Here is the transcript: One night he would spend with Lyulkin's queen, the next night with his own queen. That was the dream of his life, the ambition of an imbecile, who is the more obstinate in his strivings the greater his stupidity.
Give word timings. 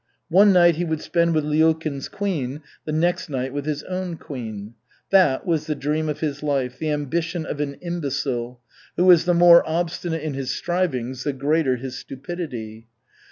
One 0.29 0.51
night 0.51 0.77
he 0.77 0.83
would 0.83 0.99
spend 1.01 1.35
with 1.35 1.43
Lyulkin's 1.45 2.09
queen, 2.09 2.61
the 2.85 2.91
next 2.91 3.29
night 3.29 3.53
with 3.53 3.67
his 3.67 3.83
own 3.83 4.17
queen. 4.17 4.73
That 5.11 5.45
was 5.45 5.67
the 5.67 5.75
dream 5.75 6.09
of 6.09 6.21
his 6.21 6.41
life, 6.41 6.79
the 6.79 6.89
ambition 6.89 7.45
of 7.45 7.59
an 7.59 7.75
imbecile, 7.81 8.59
who 8.97 9.11
is 9.11 9.25
the 9.25 9.35
more 9.35 9.61
obstinate 9.69 10.23
in 10.23 10.33
his 10.33 10.49
strivings 10.49 11.23
the 11.23 11.33
greater 11.33 11.75
his 11.75 11.99
stupidity. 11.99 12.87